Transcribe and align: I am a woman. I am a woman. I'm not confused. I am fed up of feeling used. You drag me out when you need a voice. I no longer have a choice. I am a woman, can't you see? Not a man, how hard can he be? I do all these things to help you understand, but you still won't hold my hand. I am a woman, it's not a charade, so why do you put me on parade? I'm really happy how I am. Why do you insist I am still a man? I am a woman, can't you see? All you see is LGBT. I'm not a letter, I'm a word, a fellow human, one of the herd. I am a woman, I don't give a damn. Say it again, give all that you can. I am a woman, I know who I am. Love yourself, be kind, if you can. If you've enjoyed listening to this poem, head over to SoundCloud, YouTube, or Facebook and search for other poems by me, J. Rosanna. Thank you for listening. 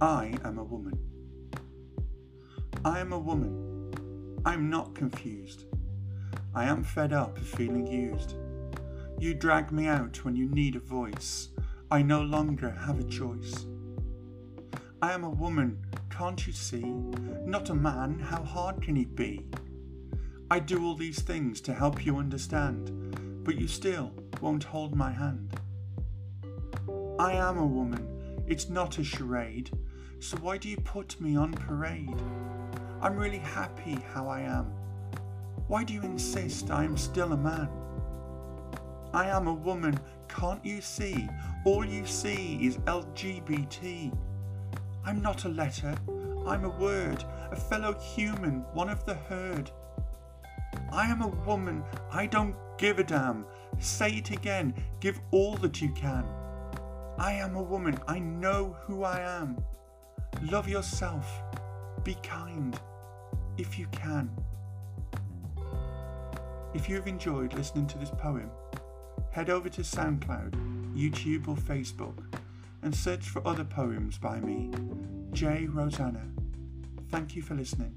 I 0.00 0.34
am 0.44 0.58
a 0.58 0.64
woman. 0.64 0.98
I 2.84 2.98
am 2.98 3.12
a 3.12 3.18
woman. 3.18 3.92
I'm 4.44 4.68
not 4.68 4.94
confused. 4.94 5.64
I 6.54 6.64
am 6.64 6.82
fed 6.82 7.12
up 7.12 7.38
of 7.38 7.46
feeling 7.46 7.86
used. 7.86 8.34
You 9.18 9.34
drag 9.34 9.70
me 9.70 9.86
out 9.86 10.24
when 10.24 10.34
you 10.34 10.48
need 10.48 10.74
a 10.74 10.80
voice. 10.80 11.50
I 11.90 12.02
no 12.02 12.22
longer 12.22 12.70
have 12.70 12.98
a 12.98 13.04
choice. 13.04 13.66
I 15.00 15.12
am 15.12 15.22
a 15.22 15.30
woman, 15.30 15.84
can't 16.10 16.44
you 16.46 16.52
see? 16.52 16.84
Not 17.44 17.70
a 17.70 17.74
man, 17.74 18.18
how 18.18 18.42
hard 18.42 18.82
can 18.82 18.96
he 18.96 19.04
be? 19.04 19.46
I 20.50 20.58
do 20.58 20.84
all 20.84 20.94
these 20.94 21.22
things 21.22 21.60
to 21.62 21.72
help 21.72 22.04
you 22.04 22.18
understand, 22.18 23.44
but 23.44 23.58
you 23.58 23.68
still 23.68 24.12
won't 24.40 24.64
hold 24.64 24.94
my 24.94 25.12
hand. 25.12 25.58
I 27.18 27.32
am 27.32 27.58
a 27.58 27.66
woman, 27.66 28.13
it's 28.46 28.68
not 28.68 28.98
a 28.98 29.04
charade, 29.04 29.70
so 30.20 30.36
why 30.38 30.58
do 30.58 30.68
you 30.68 30.76
put 30.76 31.20
me 31.20 31.36
on 31.36 31.52
parade? 31.52 32.20
I'm 33.00 33.16
really 33.16 33.38
happy 33.38 33.98
how 34.12 34.28
I 34.28 34.40
am. 34.40 34.66
Why 35.66 35.82
do 35.82 35.94
you 35.94 36.02
insist 36.02 36.70
I 36.70 36.84
am 36.84 36.96
still 36.96 37.32
a 37.32 37.36
man? 37.36 37.68
I 39.14 39.28
am 39.28 39.46
a 39.46 39.54
woman, 39.54 39.98
can't 40.28 40.64
you 40.64 40.80
see? 40.80 41.28
All 41.64 41.84
you 41.84 42.04
see 42.04 42.58
is 42.60 42.76
LGBT. 42.78 44.14
I'm 45.06 45.22
not 45.22 45.44
a 45.44 45.48
letter, 45.48 45.94
I'm 46.46 46.64
a 46.64 46.78
word, 46.78 47.24
a 47.50 47.56
fellow 47.56 47.98
human, 47.98 48.64
one 48.74 48.90
of 48.90 49.06
the 49.06 49.14
herd. 49.14 49.70
I 50.92 51.06
am 51.06 51.22
a 51.22 51.28
woman, 51.28 51.82
I 52.12 52.26
don't 52.26 52.56
give 52.76 52.98
a 52.98 53.04
damn. 53.04 53.46
Say 53.78 54.16
it 54.16 54.30
again, 54.30 54.74
give 55.00 55.20
all 55.30 55.56
that 55.56 55.80
you 55.80 55.90
can. 55.92 56.24
I 57.18 57.32
am 57.32 57.54
a 57.56 57.62
woman, 57.62 57.98
I 58.08 58.18
know 58.18 58.76
who 58.82 59.04
I 59.04 59.20
am. 59.20 59.62
Love 60.42 60.68
yourself, 60.68 61.26
be 62.02 62.16
kind, 62.22 62.78
if 63.56 63.78
you 63.78 63.86
can. 63.92 64.30
If 66.74 66.88
you've 66.88 67.06
enjoyed 67.06 67.54
listening 67.54 67.86
to 67.88 67.98
this 67.98 68.10
poem, 68.10 68.50
head 69.30 69.48
over 69.48 69.68
to 69.68 69.82
SoundCloud, 69.82 70.52
YouTube, 70.94 71.46
or 71.46 71.56
Facebook 71.56 72.24
and 72.82 72.94
search 72.94 73.28
for 73.28 73.46
other 73.46 73.64
poems 73.64 74.18
by 74.18 74.38
me, 74.40 74.70
J. 75.32 75.66
Rosanna. 75.66 76.26
Thank 77.10 77.34
you 77.34 77.42
for 77.42 77.54
listening. 77.54 77.96